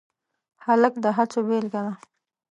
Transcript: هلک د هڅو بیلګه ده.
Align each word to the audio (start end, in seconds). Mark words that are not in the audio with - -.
هلک 0.65 0.93
د 1.03 1.05
هڅو 1.17 1.39
بیلګه 1.47 1.81
ده. 1.85 1.93